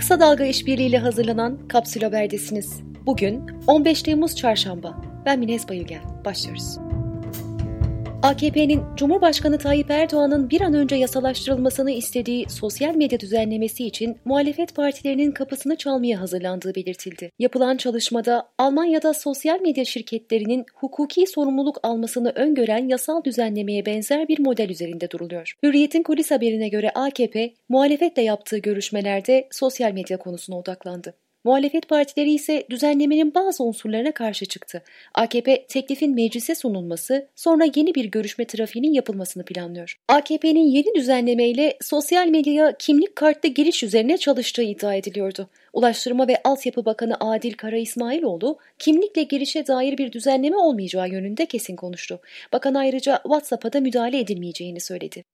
Kısa 0.00 0.20
Dalga 0.20 0.44
işbirliğiyle 0.44 0.98
hazırlanan 0.98 1.68
Kapsül 1.68 2.02
Haber'desiniz. 2.02 2.80
Bugün 3.06 3.42
15 3.66 4.02
Temmuz 4.02 4.36
Çarşamba. 4.36 5.02
Ben 5.26 5.38
Minez 5.38 5.68
Bayülgen. 5.68 6.02
Başlıyoruz. 6.24 6.89
AKP'nin 8.22 8.82
Cumhurbaşkanı 8.96 9.58
Tayyip 9.58 9.90
Erdoğan'ın 9.90 10.50
bir 10.50 10.60
an 10.60 10.74
önce 10.74 10.96
yasalaştırılmasını 10.96 11.90
istediği 11.90 12.48
sosyal 12.48 12.94
medya 12.94 13.20
düzenlemesi 13.20 13.86
için 13.86 14.18
muhalefet 14.24 14.74
partilerinin 14.74 15.32
kapısını 15.32 15.76
çalmaya 15.76 16.20
hazırlandığı 16.20 16.74
belirtildi. 16.74 17.30
Yapılan 17.38 17.76
çalışmada 17.76 18.48
Almanya'da 18.58 19.14
sosyal 19.14 19.60
medya 19.60 19.84
şirketlerinin 19.84 20.66
hukuki 20.74 21.26
sorumluluk 21.26 21.76
almasını 21.82 22.32
öngören 22.34 22.88
yasal 22.88 23.24
düzenlemeye 23.24 23.86
benzer 23.86 24.28
bir 24.28 24.38
model 24.38 24.70
üzerinde 24.70 25.10
duruluyor. 25.10 25.54
Hürriyet'in 25.62 26.02
kulis 26.02 26.30
haberine 26.30 26.68
göre 26.68 26.90
AKP, 26.90 27.52
muhalefetle 27.68 28.22
yaptığı 28.22 28.58
görüşmelerde 28.58 29.48
sosyal 29.50 29.92
medya 29.92 30.16
konusuna 30.16 30.58
odaklandı. 30.58 31.14
Muhalefet 31.44 31.88
partileri 31.88 32.32
ise 32.32 32.64
düzenlemenin 32.70 33.34
bazı 33.34 33.64
unsurlarına 33.64 34.12
karşı 34.12 34.46
çıktı. 34.46 34.82
AKP 35.14 35.66
teklifin 35.68 36.14
meclise 36.14 36.54
sunulması, 36.54 37.28
sonra 37.36 37.64
yeni 37.76 37.94
bir 37.94 38.04
görüşme 38.04 38.44
trafiğinin 38.44 38.92
yapılmasını 38.92 39.44
planlıyor. 39.44 39.96
AKP'nin 40.08 40.70
yeni 40.70 40.94
düzenlemeyle 40.94 41.78
sosyal 41.82 42.28
medyaya 42.28 42.76
kimlik 42.78 43.16
kartlı 43.16 43.48
giriş 43.48 43.82
üzerine 43.82 44.18
çalıştığı 44.18 44.62
iddia 44.62 44.94
ediliyordu. 44.94 45.48
Ulaştırma 45.72 46.28
ve 46.28 46.40
Altyapı 46.44 46.84
Bakanı 46.84 47.16
Adil 47.20 47.52
Kara 47.52 47.76
İsmailoğlu, 47.76 48.58
kimlikle 48.78 49.22
girişe 49.22 49.66
dair 49.66 49.98
bir 49.98 50.12
düzenleme 50.12 50.56
olmayacağı 50.56 51.08
yönünde 51.08 51.46
kesin 51.46 51.76
konuştu. 51.76 52.20
Bakan 52.52 52.74
ayrıca 52.74 53.16
WhatsApp'a 53.22 53.72
da 53.72 53.80
müdahale 53.80 54.18
edilmeyeceğini 54.18 54.80
söyledi. 54.80 55.24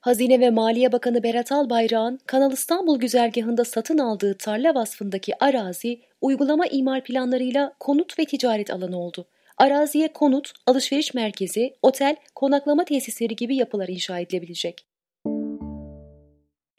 Hazine 0.00 0.40
ve 0.40 0.50
Maliye 0.50 0.92
Bakanı 0.92 1.22
Berat 1.22 1.52
Albayrak'ın 1.52 2.20
Kanal 2.26 2.52
İstanbul 2.52 2.98
güzergahında 2.98 3.64
satın 3.64 3.98
aldığı 3.98 4.38
tarla 4.38 4.74
vasfındaki 4.74 5.44
arazi 5.44 6.00
uygulama 6.20 6.66
imar 6.66 7.04
planlarıyla 7.04 7.72
konut 7.80 8.18
ve 8.18 8.24
ticaret 8.24 8.70
alanı 8.70 8.98
oldu. 8.98 9.26
Araziye 9.56 10.12
konut, 10.12 10.52
alışveriş 10.66 11.14
merkezi, 11.14 11.74
otel, 11.82 12.16
konaklama 12.34 12.84
tesisleri 12.84 13.36
gibi 13.36 13.56
yapılar 13.56 13.88
inşa 13.88 14.18
edilebilecek. 14.18 14.86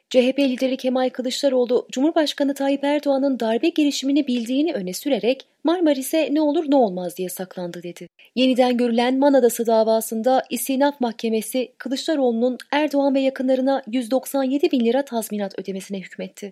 CHP 0.09 0.39
lideri 0.39 0.77
Kemal 0.77 1.09
Kılıçdaroğlu, 1.09 1.87
Cumhurbaşkanı 1.91 2.53
Tayyip 2.53 2.83
Erdoğan'ın 2.83 3.39
darbe 3.39 3.69
girişimini 3.69 4.27
bildiğini 4.27 4.73
öne 4.73 4.93
sürerek 4.93 5.47
Marmaris'e 5.63 6.29
ne 6.31 6.41
olur 6.41 6.65
ne 6.67 6.75
olmaz 6.75 7.17
diye 7.17 7.29
saklandı 7.29 7.83
dedi. 7.83 8.07
Yeniden 8.35 8.77
görülen 8.77 9.19
Man 9.19 9.33
Adası 9.33 9.67
davasında 9.67 10.43
İstinaf 10.49 11.01
Mahkemesi 11.01 11.73
Kılıçdaroğlu'nun 11.77 12.57
Erdoğan 12.71 13.15
ve 13.15 13.19
yakınlarına 13.19 13.81
197 13.87 14.71
bin 14.71 14.85
lira 14.85 15.05
tazminat 15.05 15.59
ödemesine 15.59 15.99
hükmetti. 15.99 16.51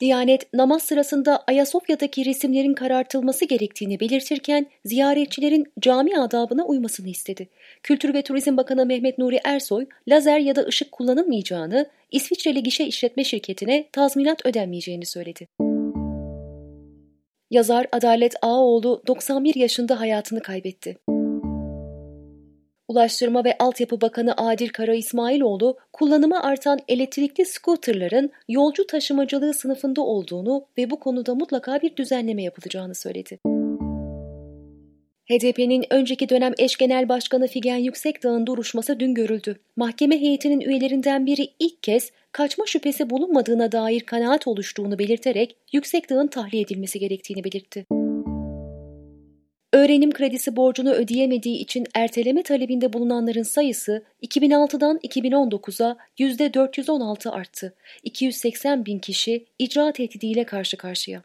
Diyanet 0.00 0.52
namaz 0.54 0.82
sırasında 0.82 1.44
Ayasofya'daki 1.46 2.24
resimlerin 2.24 2.74
karartılması 2.74 3.44
gerektiğini 3.44 4.00
belirtirken 4.00 4.66
ziyaretçilerin 4.84 5.72
cami 5.80 6.18
adabına 6.18 6.64
uymasını 6.64 7.08
istedi. 7.08 7.48
Kültür 7.82 8.14
ve 8.14 8.22
Turizm 8.22 8.56
Bakanı 8.56 8.86
Mehmet 8.86 9.18
Nuri 9.18 9.40
Ersoy, 9.44 9.86
lazer 10.08 10.38
ya 10.38 10.56
da 10.56 10.62
ışık 10.62 10.92
kullanılmayacağını, 10.92 11.86
İsviçreli 12.12 12.62
gişe 12.62 12.84
işletme 12.84 13.24
şirketine 13.24 13.88
tazminat 13.92 14.46
ödenmeyeceğini 14.46 15.06
söyledi. 15.06 15.48
Yazar 17.50 17.86
Adalet 17.92 18.34
Ağaoğlu 18.42 19.02
91 19.06 19.54
yaşında 19.54 20.00
hayatını 20.00 20.42
kaybetti. 20.42 20.96
Ulaştırma 22.88 23.44
ve 23.44 23.56
Altyapı 23.58 24.00
Bakanı 24.00 24.34
Adil 24.36 24.68
Kara 24.68 24.94
İsmailoğlu, 24.94 25.76
kullanımı 25.92 26.42
artan 26.42 26.78
elektrikli 26.88 27.46
scooterların 27.46 28.30
yolcu 28.48 28.86
taşımacılığı 28.86 29.54
sınıfında 29.54 30.02
olduğunu 30.02 30.66
ve 30.78 30.90
bu 30.90 31.00
konuda 31.00 31.34
mutlaka 31.34 31.82
bir 31.82 31.96
düzenleme 31.96 32.42
yapılacağını 32.42 32.94
söyledi. 32.94 33.38
HDP'nin 35.30 35.84
önceki 35.90 36.28
dönem 36.28 36.52
eş 36.58 36.76
genel 36.76 37.08
başkanı 37.08 37.46
Figen 37.46 37.76
Yüksekdağ'ın 37.76 38.46
duruşması 38.46 39.00
dün 39.00 39.14
görüldü. 39.14 39.56
Mahkeme 39.76 40.20
heyetinin 40.20 40.60
üyelerinden 40.60 41.26
biri 41.26 41.48
ilk 41.58 41.82
kez 41.82 42.10
kaçma 42.32 42.66
şüphesi 42.66 43.10
bulunmadığına 43.10 43.72
dair 43.72 44.00
kanaat 44.00 44.46
oluştuğunu 44.46 44.98
belirterek 44.98 45.56
Yüksekdağ'ın 45.72 46.26
tahliye 46.26 46.62
edilmesi 46.62 46.98
gerektiğini 46.98 47.44
belirtti. 47.44 47.86
Öğrenim 49.72 50.12
kredisi 50.12 50.56
borcunu 50.56 50.92
ödeyemediği 50.92 51.58
için 51.58 51.86
erteleme 51.94 52.42
talebinde 52.42 52.92
bulunanların 52.92 53.42
sayısı 53.42 54.04
2006'dan 54.22 54.98
2019'a 54.98 55.96
%416 56.18 57.30
arttı. 57.30 57.74
280 58.02 58.86
bin 58.86 58.98
kişi 58.98 59.46
icra 59.58 59.92
tehdidiyle 59.92 60.44
karşı 60.44 60.76
karşıya. 60.76 61.22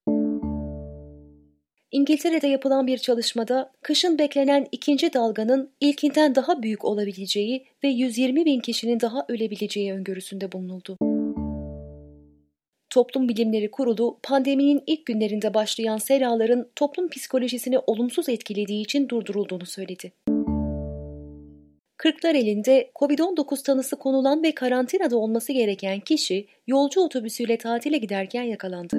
İngiltere'de 1.91 2.47
yapılan 2.47 2.87
bir 2.87 2.97
çalışmada 2.97 3.71
kışın 3.81 4.19
beklenen 4.19 4.67
ikinci 4.71 5.13
dalganın 5.13 5.71
ilkinden 5.79 6.35
daha 6.35 6.63
büyük 6.63 6.85
olabileceği 6.85 7.65
ve 7.83 7.87
120 7.87 8.45
bin 8.45 8.59
kişinin 8.59 8.99
daha 8.99 9.25
ölebileceği 9.29 9.93
öngörüsünde 9.93 10.51
bulunuldu. 10.51 10.97
Toplum 12.91 13.29
Bilimleri 13.29 13.71
Kurulu 13.71 14.19
pandeminin 14.23 14.83
ilk 14.87 15.05
günlerinde 15.05 15.53
başlayan 15.53 15.97
selaların 15.97 16.67
toplum 16.75 17.09
psikolojisini 17.09 17.79
olumsuz 17.79 18.29
etkilediği 18.29 18.83
için 18.83 19.09
durdurulduğunu 19.09 19.65
söyledi. 19.65 20.11
Kırklar 21.97 22.35
elinde 22.35 22.91
COVID-19 22.95 23.63
tanısı 23.63 23.95
konulan 23.95 24.43
ve 24.43 24.55
karantinada 24.55 25.17
olması 25.17 25.53
gereken 25.53 25.99
kişi 25.99 26.47
yolcu 26.67 27.01
otobüsüyle 27.01 27.57
tatile 27.57 27.97
giderken 27.97 28.43
yakalandı. 28.43 28.97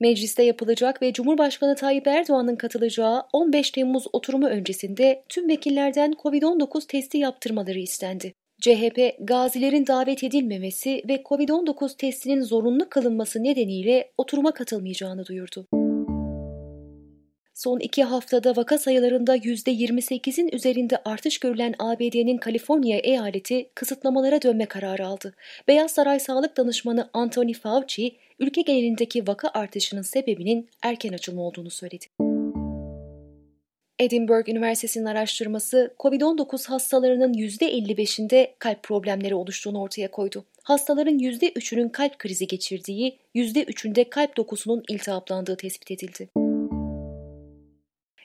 Mecliste 0.00 0.42
yapılacak 0.42 1.02
ve 1.02 1.12
Cumhurbaşkanı 1.12 1.74
Tayyip 1.74 2.06
Erdoğan'ın 2.06 2.56
katılacağı 2.56 3.22
15 3.32 3.70
Temmuz 3.70 4.06
oturumu 4.12 4.46
öncesinde 4.46 5.24
tüm 5.28 5.48
vekillerden 5.48 6.12
COVID-19 6.12 6.86
testi 6.86 7.18
yaptırmaları 7.18 7.78
istendi. 7.78 8.32
CHP, 8.62 9.14
gazilerin 9.18 9.86
davet 9.86 10.24
edilmemesi 10.24 11.02
ve 11.08 11.22
COVID-19 11.22 11.96
testinin 11.96 12.42
zorunlu 12.42 12.88
kılınması 12.88 13.42
nedeniyle 13.42 14.10
oturuma 14.18 14.52
katılmayacağını 14.52 15.26
duyurdu. 15.26 15.66
Son 17.54 17.80
iki 17.80 18.04
haftada 18.04 18.56
vaka 18.56 18.78
sayılarında 18.78 19.36
%28'in 19.36 20.48
üzerinde 20.52 20.96
artış 21.04 21.38
görülen 21.38 21.74
ABD'nin 21.78 22.38
Kaliforniya 22.38 22.98
eyaleti 22.98 23.70
kısıtlamalara 23.74 24.42
dönme 24.42 24.66
kararı 24.66 25.06
aldı. 25.06 25.34
Beyaz 25.68 25.90
Saray 25.90 26.20
Sağlık 26.20 26.56
Danışmanı 26.56 27.10
Anthony 27.12 27.52
Fauci, 27.52 28.16
ülke 28.38 28.62
genelindeki 28.62 29.26
vaka 29.26 29.48
artışının 29.48 30.02
sebebinin 30.02 30.68
erken 30.82 31.12
açılma 31.12 31.42
olduğunu 31.42 31.70
söyledi. 31.70 32.31
Edinburgh 34.02 34.48
Üniversitesi'nin 34.48 35.04
araştırması 35.04 35.94
COVID-19 35.98 36.68
hastalarının 36.68 37.32
%55'inde 37.32 38.50
kalp 38.58 38.82
problemleri 38.82 39.34
oluştuğunu 39.34 39.80
ortaya 39.80 40.10
koydu. 40.10 40.44
Hastaların 40.62 41.18
%3'ünün 41.18 41.88
kalp 41.88 42.18
krizi 42.18 42.46
geçirdiği, 42.46 43.18
%3'ünde 43.34 44.10
kalp 44.10 44.36
dokusunun 44.36 44.82
iltihaplandığı 44.88 45.56
tespit 45.56 45.90
edildi. 45.90 46.28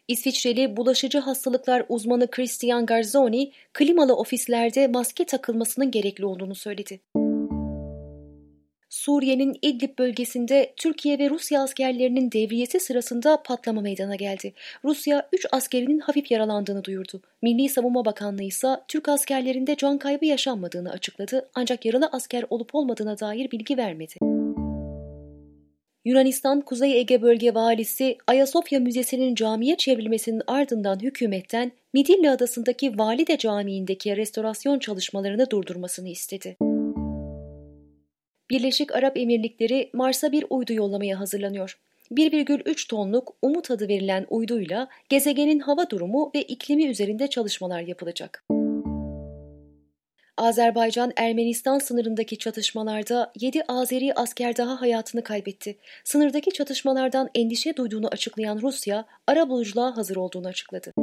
İsviçreli 0.08 0.78
bulaşıcı 0.78 1.20
hastalıklar 1.20 1.86
uzmanı 1.90 2.32
Christian 2.32 2.86
Garzoni, 2.86 3.52
klimalı 3.74 4.16
ofislerde 4.16 4.88
maske 4.88 5.26
takılmasının 5.26 5.92
gerekli 5.92 6.26
olduğunu 6.26 6.56
söyledi. 6.56 7.00
Suriye'nin 8.98 9.56
İdlib 9.62 10.00
bölgesinde 10.00 10.74
Türkiye 10.78 11.20
ve 11.20 11.30
Rusya 11.30 11.62
askerlerinin 11.62 12.32
devriyesi 12.32 12.80
sırasında 12.80 13.44
patlama 13.44 13.82
meydana 13.82 14.16
geldi. 14.16 14.54
Rusya 14.86 15.30
3 15.34 15.46
askerinin 15.52 16.00
hafif 16.00 16.32
yaralandığını 16.32 16.84
duyurdu. 16.84 17.22
Milli 17.42 17.70
Savunma 17.70 18.06
Bakanlığı 18.06 18.44
ise 18.44 18.68
Türk 18.88 19.10
askerlerinde 19.10 19.76
can 19.76 19.98
kaybı 19.98 20.26
yaşanmadığını 20.26 20.92
açıkladı 20.92 21.50
ancak 21.56 21.86
yaralı 21.86 22.10
asker 22.12 22.46
olup 22.50 22.76
olmadığına 22.76 23.20
dair 23.20 23.52
bilgi 23.52 23.78
vermedi. 23.78 24.16
Yunanistan 26.06 26.62
Kuzey 26.62 27.00
Ege 27.00 27.22
Bölge 27.22 27.54
Valisi 27.54 28.18
Ayasofya 28.28 28.80
Müzesi'nin 28.80 29.36
camiye 29.36 29.78
çevrilmesinin 29.78 30.42
ardından 30.48 31.00
hükümetten 31.00 31.72
Midilli 31.94 32.30
Adası'ndaki 32.30 33.00
Valide 33.00 33.38
Camii'ndeki 33.38 34.18
restorasyon 34.18 34.80
çalışmalarını 34.80 35.50
durdurmasını 35.50 36.10
istedi. 36.10 36.58
Birleşik 38.50 38.96
Arap 38.96 39.18
Emirlikleri 39.18 39.90
Mars'a 39.94 40.32
bir 40.32 40.46
uydu 40.50 40.74
yollamaya 40.74 41.20
hazırlanıyor. 41.20 41.80
1,3 42.12 42.90
tonluk 42.90 43.34
Umut 43.42 43.72
adı 43.72 43.88
verilen 43.88 44.26
uyduyla 44.30 44.88
gezegenin 45.10 45.60
hava 45.60 45.90
durumu 45.90 46.32
ve 46.36 46.42
iklimi 46.42 46.86
üzerinde 46.86 47.28
çalışmalar 47.28 47.82
yapılacak. 47.82 48.44
Azerbaycan-Ermenistan 50.38 51.80
sınırındaki 51.80 52.38
çatışmalarda 52.38 53.32
7 53.40 53.64
Azeri 53.68 54.14
asker 54.14 54.58
daha 54.58 54.82
hayatını 54.82 55.24
kaybetti. 55.24 55.78
Sınırdaki 56.04 56.52
çatışmalardan 56.52 57.30
endişe 57.36 57.76
duyduğunu 57.76 58.08
açıklayan 58.08 58.60
Rusya, 58.62 59.06
ara 59.28 59.50
buluculuğa 59.50 59.98
hazır 59.98 60.16
olduğunu 60.16 60.48
açıkladı. 60.48 60.94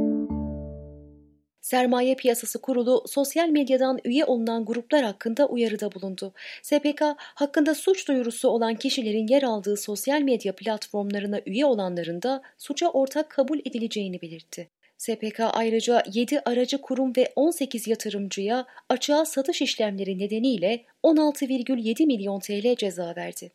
Sermaye 1.64 2.14
Piyasası 2.14 2.60
Kurulu 2.60 3.04
sosyal 3.06 3.48
medyadan 3.48 3.98
üye 4.04 4.24
olunan 4.24 4.64
gruplar 4.64 5.04
hakkında 5.04 5.46
uyarıda 5.46 5.92
bulundu. 5.92 6.32
SPK 6.62 7.02
hakkında 7.18 7.74
suç 7.74 8.08
duyurusu 8.08 8.48
olan 8.48 8.74
kişilerin 8.74 9.26
yer 9.26 9.42
aldığı 9.42 9.76
sosyal 9.76 10.20
medya 10.20 10.54
platformlarına 10.54 11.40
üye 11.46 11.66
olanların 11.66 12.22
da 12.22 12.42
suça 12.58 12.88
ortak 12.88 13.30
kabul 13.30 13.58
edileceğini 13.58 14.22
belirtti. 14.22 14.68
SPK 14.98 15.40
ayrıca 15.40 16.02
7 16.12 16.40
aracı 16.44 16.80
kurum 16.80 17.12
ve 17.16 17.32
18 17.36 17.88
yatırımcıya 17.88 18.66
açığa 18.88 19.24
satış 19.24 19.62
işlemleri 19.62 20.18
nedeniyle 20.18 20.84
16,7 21.02 22.06
milyon 22.06 22.40
TL 22.40 22.76
ceza 22.76 23.14
verdi. 23.16 23.50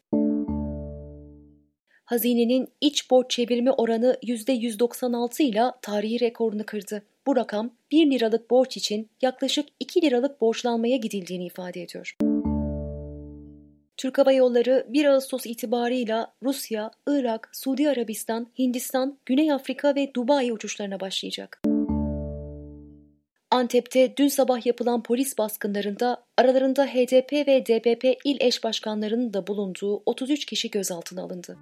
Hazinenin 2.10 2.68
iç 2.82 3.12
borç 3.12 3.30
çevirme 3.30 3.72
oranı 3.72 4.18
%196 4.24 5.44
ile 5.44 5.64
tarihi 5.82 6.20
rekorunu 6.20 6.66
kırdı. 6.66 7.04
Bu 7.28 7.36
rakam 7.36 7.72
1 7.92 8.12
liralık 8.12 8.50
borç 8.50 8.78
için 8.78 9.10
yaklaşık 9.22 9.68
2 9.80 10.02
liralık 10.02 10.42
borçlanmaya 10.42 10.98
gidildiğini 10.98 11.46
ifade 11.46 11.82
ediyor. 11.82 12.16
Türk 13.98 14.18
Hava 14.18 14.32
Yolları 14.32 14.86
1 14.90 15.06
Ağustos 15.06 15.46
itibarıyla 15.46 16.34
Rusya, 16.44 16.92
Irak, 17.08 17.50
Suudi 17.54 17.90
Arabistan, 17.90 18.48
Hindistan, 18.60 19.18
Güney 19.26 19.52
Afrika 19.52 19.96
ve 19.96 20.14
Dubai 20.14 20.52
uçuşlarına 20.52 21.00
başlayacak. 21.00 21.62
Antep'te 23.52 24.18
dün 24.18 24.28
sabah 24.28 24.66
yapılan 24.66 25.04
polis 25.04 25.38
baskınlarında 25.38 26.24
aralarında 26.38 26.86
HDP 26.86 27.34
ve 27.34 27.66
DBP 27.66 28.18
il 28.24 28.38
eş 28.40 28.64
başkanlarının 28.64 29.34
da 29.34 29.48
bulunduğu 29.48 30.04
33 30.06 30.46
kişi 30.46 30.72
gözaltına 30.72 31.22
alındı. 31.24 31.58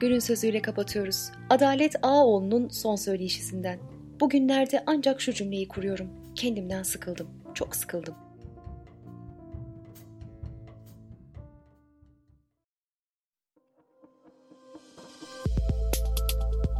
Günün 0.00 0.18
sözüyle 0.18 0.62
kapatıyoruz. 0.62 1.30
Adalet 1.50 1.94
Ağaoğlu'nun 2.02 2.68
son 2.68 2.96
söyleyişisinden. 2.96 3.78
Bugünlerde 4.20 4.82
ancak 4.86 5.20
şu 5.20 5.32
cümleyi 5.32 5.68
kuruyorum. 5.68 6.08
Kendimden 6.34 6.82
sıkıldım. 6.82 7.28
Çok 7.54 7.76
sıkıldım. 7.76 8.14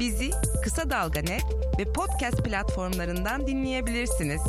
Bizi 0.01 0.31
Kısa 0.65 0.91
Dalga 0.91 1.21
Net 1.21 1.45
ve 1.79 1.93
podcast 1.93 2.45
platformlarından 2.45 3.47
dinleyebilirsiniz. 3.47 4.41